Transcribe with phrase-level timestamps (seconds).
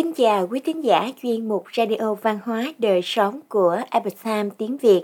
[0.00, 4.52] Kính chào quý thính giả chuyên mục Radio Văn hóa Đời Sống của Epoch Times
[4.58, 5.02] tiếng Việt.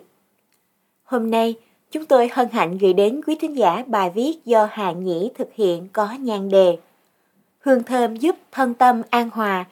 [1.04, 1.54] Hôm nay,
[1.90, 5.48] chúng tôi hân hạnh gửi đến quý thính giả bài viết do Hà Nhĩ thực
[5.54, 6.78] hiện có nhan đề
[7.58, 9.64] Hương thơm giúp thân tâm an hòa,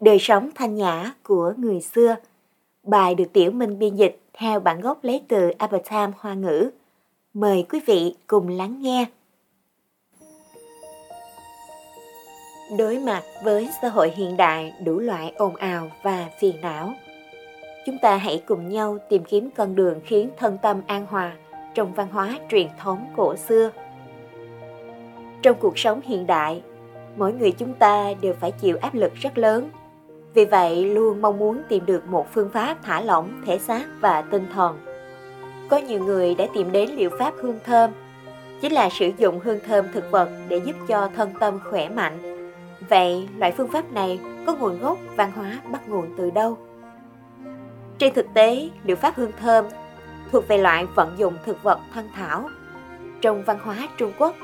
[0.00, 2.16] đời sống thanh nhã của người xưa.
[2.82, 6.70] Bài được Tiểu Minh biên dịch theo bản gốc lấy từ Epoch Times Hoa ngữ.
[7.34, 9.06] Mời quý vị cùng lắng nghe.
[12.78, 16.94] Đối mặt với xã hội hiện đại đủ loại ồn ào và phiền não,
[17.86, 21.32] chúng ta hãy cùng nhau tìm kiếm con đường khiến thân tâm an hòa
[21.74, 23.70] trong văn hóa truyền thống cổ xưa.
[25.42, 26.62] Trong cuộc sống hiện đại,
[27.16, 29.70] mỗi người chúng ta đều phải chịu áp lực rất lớn.
[30.34, 34.22] Vì vậy, luôn mong muốn tìm được một phương pháp thả lỏng thể xác và
[34.22, 34.78] tinh thần.
[35.68, 37.90] Có nhiều người đã tìm đến liệu pháp hương thơm,
[38.60, 42.29] chính là sử dụng hương thơm thực vật để giúp cho thân tâm khỏe mạnh
[42.90, 46.58] Vậy loại phương pháp này có nguồn gốc văn hóa bắt nguồn từ đâu?
[47.98, 49.64] Trên thực tế, liệu pháp hương thơm
[50.32, 52.48] thuộc về loại vận dụng thực vật thân thảo.
[53.20, 54.34] Trong văn hóa Trung Quốc,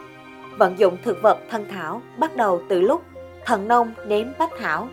[0.58, 3.02] vận dụng thực vật thân thảo bắt đầu từ lúc
[3.44, 4.88] thần nông nếm bách thảo.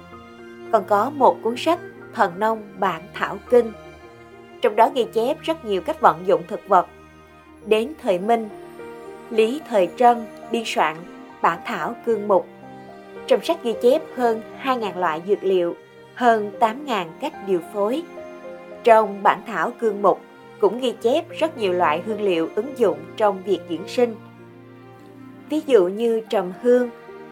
[0.72, 1.80] Còn có một cuốn sách
[2.14, 3.72] Thần nông bản thảo kinh.
[4.62, 6.88] Trong đó ghi chép rất nhiều cách vận dụng thực vật.
[7.66, 8.50] Đến thời Minh,
[9.30, 10.96] Lý Thời Trân biên soạn
[11.42, 12.48] bản thảo cương mục
[13.28, 15.76] trong sách ghi chép hơn 2.000 loại dược liệu,
[16.16, 18.04] hơn 8.000 cách điều phối.
[18.84, 20.22] Trong bản thảo cương mục
[20.60, 24.16] cũng ghi chép rất nhiều loại hương liệu ứng dụng trong việc dưỡng sinh.
[25.50, 26.90] Ví dụ như trầm hương,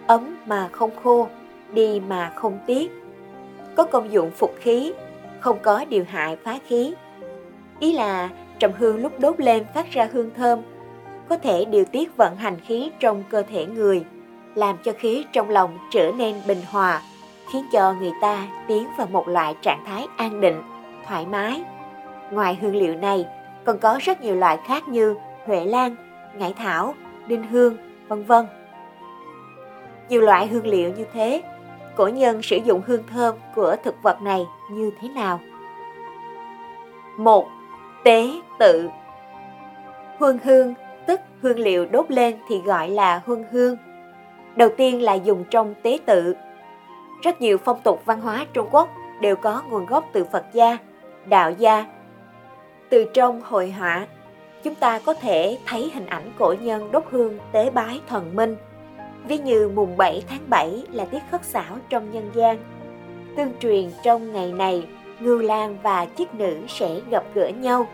[0.08, 1.28] ấm mà không khô,
[1.74, 2.92] đi mà không tiếc.
[3.76, 4.94] Có công dụng phục khí,
[5.40, 6.94] không có điều hại phá khí.
[7.80, 10.60] Ý là trầm hương lúc đốt lên phát ra hương thơm,
[11.30, 14.04] có thể điều tiết vận hành khí trong cơ thể người–
[14.56, 17.02] làm cho khí trong lòng trở nên bình hòa,
[17.54, 20.62] khiến cho người ta tiến vào một loại trạng thái an định,
[21.08, 21.64] thoải mái.
[22.32, 23.26] Ngoài hương liệu này,
[23.66, 25.96] còn có rất nhiều loại khác như huệ lan,
[26.36, 26.96] ngải thảo,
[27.28, 28.46] đinh hương, vân vân.
[30.10, 31.42] Nhiều loại hương liệu như thế,
[31.96, 35.40] cổ nhân sử dụng hương thơm của thực vật này như thế nào?
[37.18, 37.48] một
[38.04, 38.90] Tế tự
[40.18, 40.74] Huân hương,
[41.08, 43.78] tức hương liệu đốt lên thì gọi là huân hương
[44.56, 46.36] Đầu tiên là dùng trong tế tự.
[47.22, 48.90] Rất nhiều phong tục văn hóa Trung Quốc
[49.22, 50.78] đều có nguồn gốc từ Phật gia,
[51.26, 51.86] đạo gia.
[52.90, 54.08] Từ trong hội họa,
[54.64, 58.56] chúng ta có thể thấy hình ảnh cổ nhân đốt hương tế bái thần minh.
[59.28, 62.58] Ví như mùng 7 tháng 7 là tiết khất xảo trong nhân gian.
[63.38, 64.88] Tương truyền trong ngày này,
[65.20, 67.88] Ngưu Lan và chiếc nữ sẽ gặp gỡ nhau.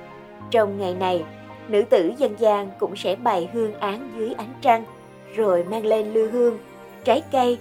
[0.51, 1.23] Trong ngày này,
[1.67, 4.83] nữ tử dân gian cũng sẽ bày hương án dưới ánh trăng–
[5.35, 6.57] rồi mang lên lư hương,
[7.03, 7.57] trái cây,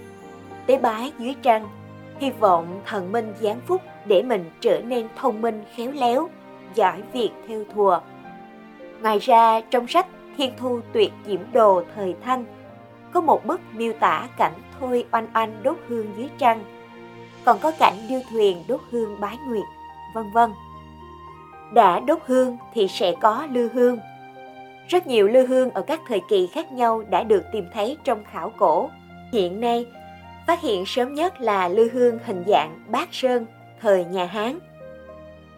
[0.65, 1.67] tế bái dưới trăng,
[2.19, 6.29] hy vọng thần minh giáng phúc để mình trở nên thông minh khéo léo,
[6.75, 7.99] giỏi việc theo thùa.
[9.01, 10.07] Ngoài ra, trong sách
[10.37, 12.45] Thiên Thu Tuyệt Diễm Đồ thời Thanh,
[13.13, 16.63] có một bức miêu tả cảnh Thôi oanh oanh đốt hương dưới trăng,
[17.45, 19.65] còn có cảnh điêu thuyền đốt hương bái nguyệt,
[20.13, 20.51] vân vân.
[21.73, 23.99] Đã đốt hương thì sẽ có lư hương,
[24.87, 28.23] rất nhiều lư hương ở các thời kỳ khác nhau đã được tìm thấy trong
[28.31, 28.89] khảo cổ.
[29.31, 29.85] Hiện nay,
[30.47, 33.45] phát hiện sớm nhất là lư hương hình dạng bát sơn
[33.81, 34.59] thời nhà Hán.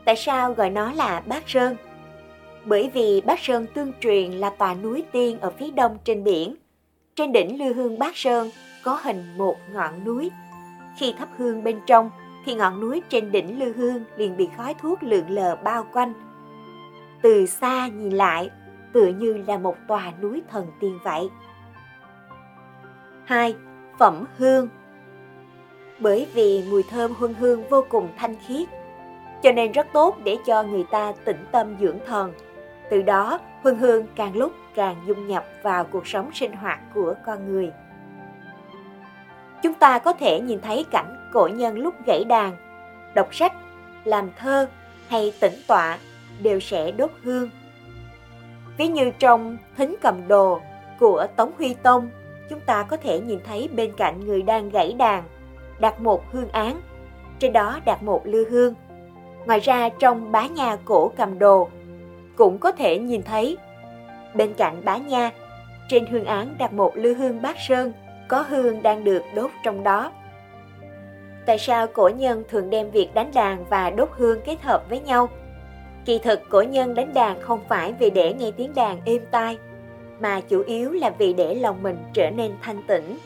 [0.06, 1.76] Tại sao gọi nó là bát sơn?
[2.66, 6.56] Bởi vì bát sơn tương truyền là tòa núi tiên ở phía đông trên biển.
[7.16, 8.50] Trên đỉnh lư hương bát sơn
[8.84, 10.32] có hình một ngọn núi.
[10.98, 12.10] Khi thắp hương bên trong
[12.46, 16.14] thì ngọn núi trên đỉnh lư hương liền bị khói thuốc lượn lờ bao quanh.
[17.22, 18.50] Từ xa nhìn lại
[18.94, 21.30] tựa như là một tòa núi thần tiên vậy.
[23.26, 23.56] 2.
[24.00, 24.68] Phẩm hương
[26.00, 28.70] Bởi vì mùi thơm huân hương vô cùng thanh khiết,
[29.44, 32.34] cho nên rất tốt để cho người ta tĩnh tâm dưỡng thần.
[32.90, 37.16] Từ đó, huân hương càng lúc càng dung nhập vào cuộc sống sinh hoạt của
[37.26, 37.72] con người.
[39.64, 42.56] Chúng ta có thể nhìn thấy cảnh cổ nhân lúc gãy đàn,
[43.16, 43.54] đọc sách,
[44.06, 44.68] làm thơ
[45.08, 45.98] hay tĩnh tọa
[46.40, 47.50] đều sẽ đốt hương
[48.80, 50.60] Ví như trong Thính cầm đồ
[51.00, 52.10] của Tống Huy Tông,
[52.50, 55.24] chúng ta có thể nhìn thấy bên cạnh người đang gãy đàn,
[55.80, 56.82] đặt một hương án,
[57.40, 58.74] trên đó đặt một lư hương.
[59.46, 61.70] Ngoài ra trong bá nha cổ cầm đồ,
[62.36, 63.58] cũng có thể nhìn thấy
[64.34, 65.32] bên cạnh bá nha,
[65.88, 67.92] trên hương án đặt một lư hương bát sơn,
[68.28, 70.12] có hương đang được đốt trong đó.
[71.46, 75.00] Tại sao cổ nhân thường đem việc đánh đàn và đốt hương kết hợp với
[75.00, 75.30] nhau?
[76.06, 79.58] Kỳ thực cổ nhân đánh đàn không phải vì để nghe tiếng đàn êm tai,
[80.20, 83.18] mà chủ yếu là vì để lòng mình trở nên thanh tĩnh.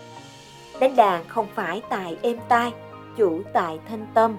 [0.79, 2.71] Đánh đàn không phải tài êm tai,
[3.17, 4.37] chủ tại thanh tâm.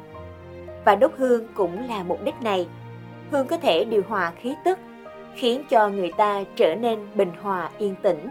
[0.84, 2.66] Và đốt hương cũng là mục đích này.
[3.30, 4.78] Hương có thể điều hòa khí tức,
[5.34, 8.28] khiến cho người ta trở nên bình hòa yên tĩnh.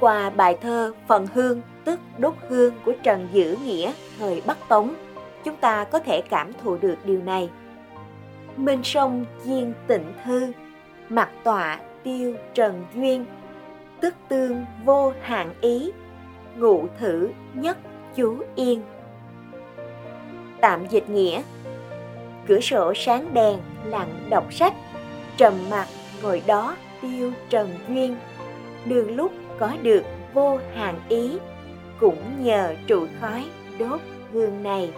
[0.00, 4.94] Qua bài thơ Phần Hương tức đốt hương của Trần Dữ Nghĩa thời Bắc Tống,
[5.44, 7.48] chúng ta có thể cảm thụ được điều này.
[8.56, 10.52] Minh sông diên tịnh thư,
[11.08, 13.24] mặt tọa tiêu trần duyên,
[14.00, 15.90] tức tương vô hạn ý,
[16.56, 17.78] ngụ thử nhất
[18.16, 18.82] chú yên.
[20.60, 21.42] Tạm dịch nghĩa
[22.46, 24.74] Cửa sổ sáng đèn, lặng đọc sách,
[25.36, 25.86] trầm mặt
[26.22, 28.16] ngồi đó tiêu trần duyên,
[28.84, 30.02] đường lúc có được
[30.34, 31.38] vô hạn ý,
[32.00, 33.44] cũng nhờ trụ khói
[33.78, 34.00] đốt
[34.32, 34.90] hương này.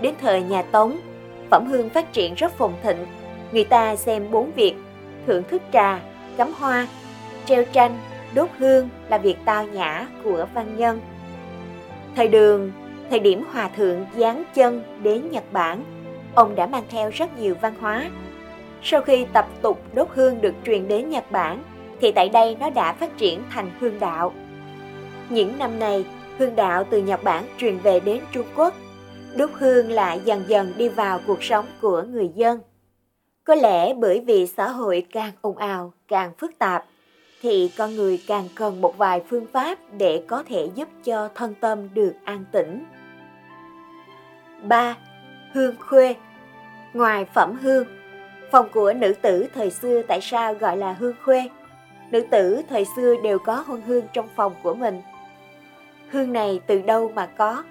[0.00, 0.96] Đến thời nhà Tống,
[1.50, 3.06] phẩm hương phát triển rất phồn thịnh.
[3.52, 4.74] Người ta xem bốn việc,
[5.26, 6.00] thưởng thức trà,
[6.36, 6.86] cắm hoa,
[7.44, 7.98] treo tranh,
[8.34, 11.00] đốt hương là việc tao nhã của văn nhân.
[12.16, 12.72] Thời đường,
[13.10, 15.84] thời điểm hòa thượng giáng chân đến Nhật Bản,
[16.34, 18.10] ông đã mang theo rất nhiều văn hóa.
[18.82, 21.62] Sau khi tập tục đốt hương được truyền đến Nhật Bản,
[22.00, 24.32] thì tại đây nó đã phát triển thành hương đạo.
[25.28, 26.04] Những năm này,
[26.38, 28.74] hương đạo từ Nhật Bản truyền về đến Trung Quốc.
[29.36, 32.60] Đốt hương lại dần dần đi vào cuộc sống của người dân.
[33.44, 36.84] Có lẽ bởi vì xã hội càng ồn ào, càng phức tạp,
[37.42, 41.54] thì con người càng cần một vài phương pháp để có thể giúp cho thân
[41.60, 42.84] tâm được an tĩnh.
[44.62, 44.96] 3.
[45.52, 46.14] Hương khuê
[46.92, 47.86] Ngoài phẩm hương,
[48.50, 51.50] phòng của nữ tử thời xưa tại sao gọi là hương khuê?
[52.10, 55.02] Nữ tử thời xưa đều có hương hương trong phòng của mình.
[56.10, 57.62] Hương này từ đâu mà có?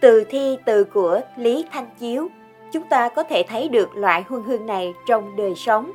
[0.00, 2.28] Từ thi từ của Lý Thanh Chiếu,
[2.72, 5.92] chúng ta có thể thấy được loại hương hương này trong đời sống.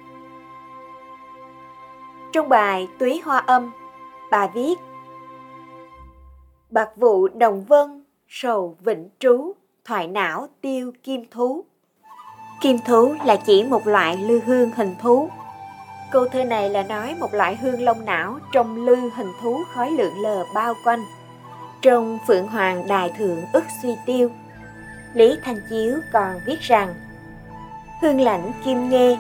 [2.34, 3.72] Trong bài Túy Hoa Âm,
[4.32, 4.76] bà viết
[6.70, 9.54] Bạc vụ đồng vân, sầu vĩnh trú,
[9.86, 11.66] thoại não tiêu kim thú.
[12.62, 15.30] Kim thú là chỉ một loại lư hương hình thú
[16.12, 19.92] Câu thơ này là nói một loại hương lông não trong lư hình thú khói
[19.92, 21.00] lượng lờ bao quanh.
[21.86, 24.32] Trong Phượng Hoàng Đài Thượng ức suy tiêu,
[25.14, 26.94] Lý Thanh Chiếu còn viết rằng
[28.02, 29.18] Hương lãnh kim nghe,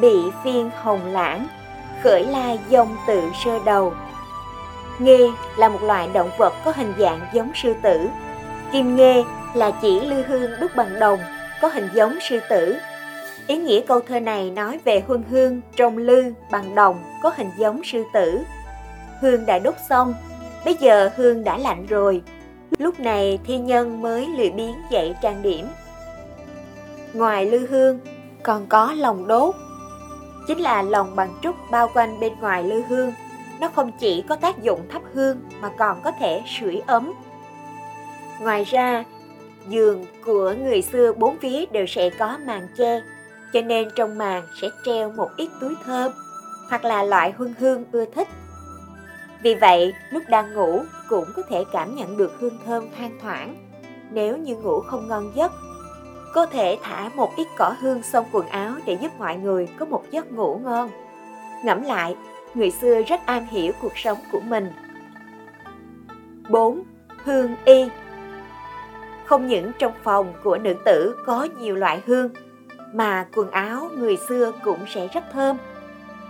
[0.00, 0.14] bị
[0.44, 1.46] phiên hồng lãng,
[2.02, 3.92] khởi lai dông tự sơ đầu.
[4.98, 5.18] Nghê
[5.56, 8.08] là một loại động vật có hình dạng giống sư tử.
[8.72, 9.24] Kim nghê
[9.54, 11.20] là chỉ lư hương đúc bằng đồng,
[11.60, 12.76] có hình giống sư tử
[13.46, 17.50] Ý nghĩa câu thơ này nói về huân hương trong lư bằng đồng có hình
[17.56, 18.40] giống sư tử.
[19.20, 20.14] Hương đã đốt xong,
[20.64, 22.22] bây giờ hương đã lạnh rồi.
[22.78, 25.66] Lúc này thi nhân mới lười biến dậy trang điểm.
[27.12, 27.98] Ngoài lư hương,
[28.42, 29.54] còn có lòng đốt.
[30.46, 33.12] Chính là lòng bằng trúc bao quanh bên ngoài lư hương.
[33.60, 37.12] Nó không chỉ có tác dụng thắp hương mà còn có thể sưởi ấm.
[38.40, 39.04] Ngoài ra,
[39.68, 43.00] giường của người xưa bốn phía đều sẽ có màn che
[43.52, 46.12] cho nên trong màn sẽ treo một ít túi thơm
[46.68, 48.28] hoặc là loại hương hương ưa thích.
[49.42, 53.56] Vì vậy, lúc đang ngủ cũng có thể cảm nhận được hương thơm thoang thoảng.
[54.10, 55.52] Nếu như ngủ không ngon giấc,
[56.34, 59.86] có thể thả một ít cỏ hương xông quần áo để giúp mọi người có
[59.86, 60.90] một giấc ngủ ngon.
[61.64, 62.16] Ngẫm lại,
[62.54, 64.72] người xưa rất am hiểu cuộc sống của mình.
[66.48, 66.82] 4.
[67.24, 67.88] Hương y
[69.24, 72.30] Không những trong phòng của nữ tử có nhiều loại hương,
[72.92, 75.56] mà quần áo người xưa cũng sẽ rất thơm.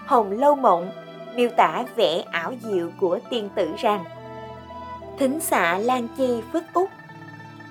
[0.07, 0.91] Hồng Lâu Mộng
[1.37, 4.05] miêu tả vẻ ảo diệu của tiên tử rằng
[5.19, 6.91] Thính xạ lan chi phước úc,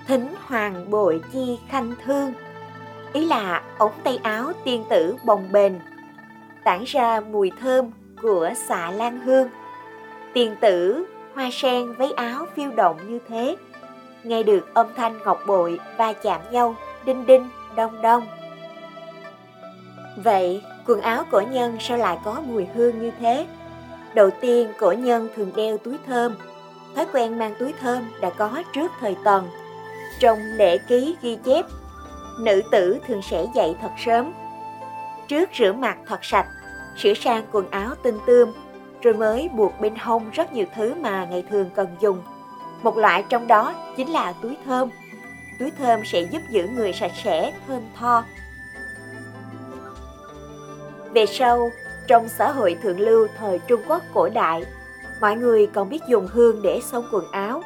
[0.08, 2.34] thính hoàng bội chi khanh thương.
[3.14, 5.74] Ý là ống tay áo tiên tử bồng bềnh,
[6.64, 9.50] tản ra mùi thơm của xạ lan hương.
[10.34, 13.56] Tiên tử hoa sen váy áo phiêu động như thế,
[14.24, 16.76] nghe được âm thanh ngọc bội va chạm nhau
[17.06, 18.24] đinh đinh đông đông.
[20.24, 23.48] Vậy, quần áo cổ nhân sao lại có mùi hương như thế?
[24.14, 26.36] Đầu tiên, cổ nhân thường đeo túi thơm.
[26.96, 29.48] Thói quen mang túi thơm đã có trước thời Tần.
[30.20, 31.66] Trong lễ ký ghi chép,
[32.40, 34.34] nữ tử thường sẽ dậy thật sớm.
[35.28, 36.48] Trước rửa mặt thật sạch,
[36.98, 38.52] sửa sang quần áo tinh tươm,
[39.02, 42.22] rồi mới buộc bên hông rất nhiều thứ mà ngày thường cần dùng.
[42.84, 44.90] Một loại trong đó chính là túi thơm.
[45.60, 48.24] Túi thơm sẽ giúp giữ người sạch sẽ, thơm tho,
[51.14, 51.72] về sau,
[52.08, 54.64] trong xã hội thượng lưu thời Trung Quốc cổ đại,
[55.22, 57.64] mọi người còn biết dùng hương để xông quần áo.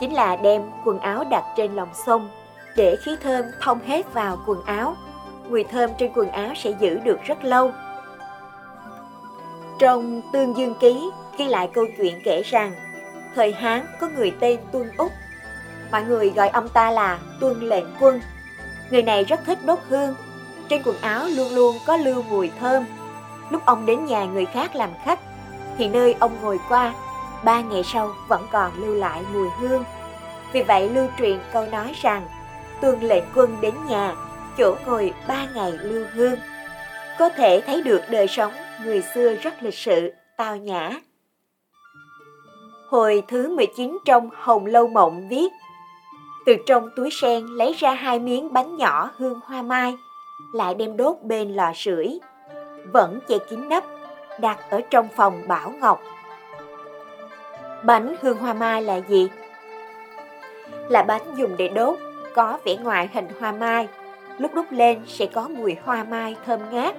[0.00, 2.30] Chính là đem quần áo đặt trên lòng sông
[2.76, 4.96] để khí thơm thông hết vào quần áo.
[5.48, 7.72] Mùi thơm trên quần áo sẽ giữ được rất lâu.
[9.78, 12.72] Trong Tương Dương Ký ghi lại câu chuyện kể rằng
[13.34, 15.12] thời Hán có người tên Tuân Úc.
[15.92, 18.20] Mọi người gọi ông ta là Tuân Lệnh Quân.
[18.90, 20.14] Người này rất thích đốt hương.
[20.68, 22.84] Trên quần áo luôn luôn có lưu mùi thơm.
[23.50, 25.18] Lúc ông đến nhà người khác làm khách,
[25.78, 26.94] thì nơi ông ngồi qua,
[27.44, 29.84] ba ngày sau vẫn còn lưu lại mùi hương.
[30.52, 32.26] Vì vậy lưu truyền câu nói rằng,
[32.80, 34.14] Tuân Lệnh Quân đến nhà,
[34.58, 36.36] chỗ ngồi ba ngày lưu hương.
[37.18, 38.52] Có thể thấy được đời sống
[38.84, 40.90] người xưa rất lịch sự, tao nhã.
[42.88, 45.48] Hồi thứ 19 trong Hồng Lâu Mộng viết
[46.46, 49.96] Từ trong túi sen lấy ra hai miếng bánh nhỏ hương hoa mai,
[50.54, 52.18] lại đem đốt bên lò sưởi,
[52.92, 53.84] vẫn che kín nắp,
[54.40, 56.02] đặt ở trong phòng Bảo Ngọc.
[57.82, 59.28] Bánh hương hoa mai là gì?
[60.88, 61.98] Là bánh dùng để đốt,
[62.34, 63.88] có vẻ ngoài hình hoa mai,
[64.38, 66.94] lúc đốt lên sẽ có mùi hoa mai thơm ngát.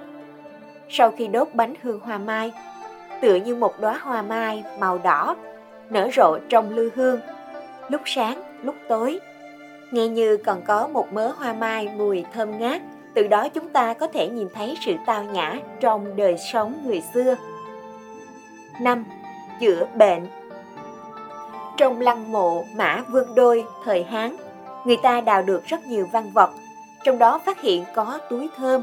[0.88, 2.52] Sau khi đốt bánh hương hoa mai,
[3.22, 5.36] tựa như một đóa hoa mai màu đỏ
[5.90, 7.20] nở rộ trong lư hương,
[7.88, 9.20] lúc sáng, lúc tối.
[9.90, 12.82] Nghe như còn có một mớ hoa mai mùi thơm ngát,
[13.16, 17.02] từ đó chúng ta có thể nhìn thấy sự tao nhã trong đời sống người
[17.14, 17.34] xưa.
[18.80, 19.04] 5.
[19.60, 20.26] Chữa bệnh
[21.76, 24.36] Trong lăng mộ Mã Vương Đôi thời Hán,
[24.84, 26.50] người ta đào được rất nhiều văn vật,
[27.04, 28.82] trong đó phát hiện có túi thơm,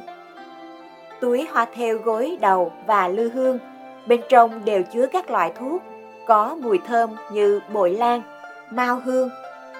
[1.19, 3.59] túi hoa theo gối đầu và lư hương,
[4.07, 5.81] bên trong đều chứa các loại thuốc
[6.27, 8.21] có mùi thơm như bội lan,
[8.69, 9.29] mao hương.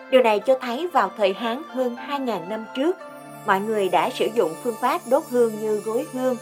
[0.10, 2.98] Điều này cho thấy vào thời Hán hơn 2.000 năm trước,
[3.46, 6.36] mọi người đã sử dụng phương pháp đốt hương như gối hương,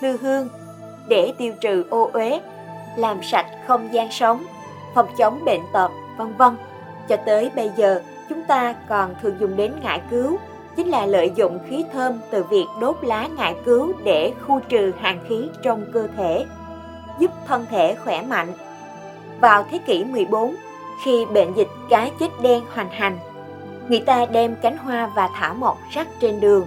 [0.00, 0.48] lư hương
[1.08, 2.40] để tiêu trừ ô uế,
[2.96, 4.44] làm sạch không gian sống,
[4.94, 6.56] phòng chống bệnh tật, vân vân.
[7.08, 10.38] Cho tới bây giờ, chúng ta còn thường dùng đến ngải cứu,
[10.76, 14.92] chính là lợi dụng khí thơm từ việc đốt lá ngải cứu để khu trừ
[15.00, 16.46] hàn khí trong cơ thể,
[17.18, 18.52] giúp thân thể khỏe mạnh
[19.40, 20.54] vào thế kỷ 14,
[21.04, 23.18] khi bệnh dịch cá chết đen hoành hành,
[23.88, 26.66] người ta đem cánh hoa và thả mọc rắc trên đường.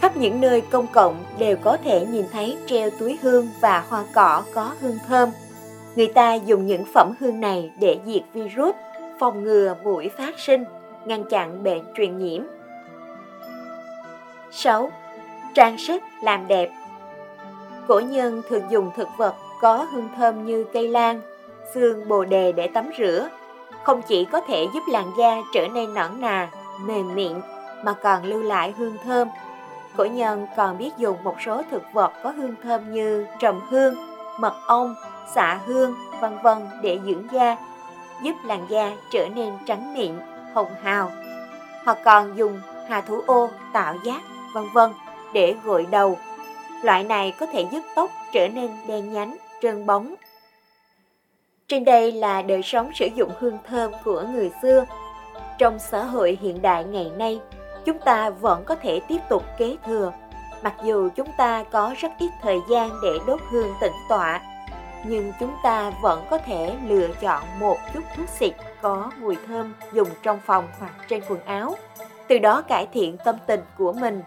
[0.00, 4.04] Khắp những nơi công cộng đều có thể nhìn thấy treo túi hương và hoa
[4.14, 5.30] cỏ có hương thơm.
[5.96, 8.74] Người ta dùng những phẩm hương này để diệt virus,
[9.18, 10.64] phòng ngừa mũi phát sinh,
[11.04, 12.42] ngăn chặn bệnh truyền nhiễm.
[14.50, 14.90] 6.
[15.54, 16.70] Trang sức làm đẹp
[17.86, 21.20] Cổ nhân thường dùng thực vật có hương thơm như cây lan,
[21.74, 23.28] xương bồ đề để tắm rửa,
[23.86, 26.48] không chỉ có thể giúp làn da trở nên nõn nà,
[26.80, 27.32] mềm mịn
[27.82, 29.28] mà còn lưu lại hương thơm.
[29.96, 33.94] Cổ nhân còn biết dùng một số thực vật có hương thơm như trầm hương,
[34.38, 34.94] mật ong,
[35.34, 37.56] xạ hương, vân vân để dưỡng da,
[38.22, 40.12] giúp làn da trở nên trắng mịn,
[40.54, 41.10] hồng hào.
[41.84, 44.20] Hoặc còn dùng hà thủ ô tạo giác,
[44.54, 44.90] vân vân
[45.32, 46.18] để gội đầu.
[46.82, 50.14] Loại này có thể giúp tóc trở nên đen nhánh, trơn bóng.
[51.68, 54.84] Trên đây là đời sống sử dụng hương thơm của người xưa.
[55.58, 57.40] Trong xã hội hiện đại ngày nay,
[57.84, 60.12] chúng ta vẫn có thể tiếp tục kế thừa,
[60.62, 64.40] mặc dù chúng ta có rất ít thời gian để đốt hương tĩnh tọa,
[65.04, 69.74] nhưng chúng ta vẫn có thể lựa chọn một chút thuốc xịt có mùi thơm
[69.92, 71.74] dùng trong phòng hoặc trên quần áo,
[72.28, 74.22] từ đó cải thiện tâm tình của mình.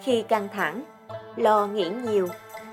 [0.00, 0.82] Khi căng thẳng,
[1.36, 2.28] lo nghĩ nhiều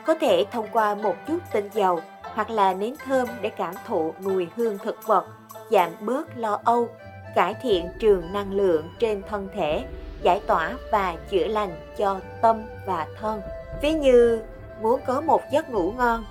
[0.05, 1.99] có thể thông qua một chút tinh dầu
[2.33, 5.25] hoặc là nến thơm để cảm thụ mùi hương thực vật,
[5.71, 6.87] giảm bớt lo âu,
[7.35, 9.83] cải thiện trường năng lượng trên thân thể,
[10.21, 13.41] giải tỏa và chữa lành cho tâm và thân.
[13.81, 14.41] Ví như
[14.81, 16.25] muốn có một giấc ngủ ngon,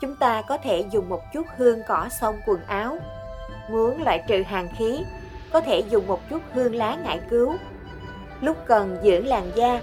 [0.00, 2.98] chúng ta có thể dùng một chút hương cỏ xông quần áo.
[3.70, 5.04] Muốn loại trừ hàn khí,
[5.52, 7.54] có thể dùng một chút hương lá ngải cứu.
[8.40, 9.80] Lúc cần dưỡng làn da,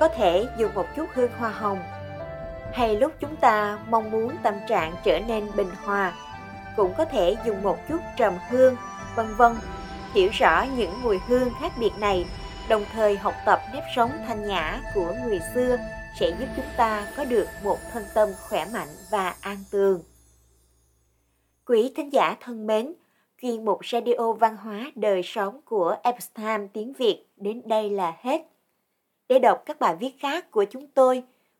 [0.00, 1.78] có thể dùng một chút hương hoa hồng
[2.72, 6.12] hay lúc chúng ta mong muốn tâm trạng trở nên bình hòa
[6.76, 8.76] cũng có thể dùng một chút trầm hương
[9.16, 9.56] vân vân
[10.14, 12.26] hiểu rõ những mùi hương khác biệt này
[12.68, 15.76] đồng thời học tập nếp sống thanh nhã của người xưa
[16.20, 20.02] sẽ giúp chúng ta có được một thân tâm khỏe mạnh và an tường
[21.70, 22.94] quý thính giả thân mến
[23.42, 28.42] chuyên mục radio văn hóa đời sống của Epstein tiếng Việt đến đây là hết.
[29.28, 31.22] Để đọc các bài viết khác của chúng tôi,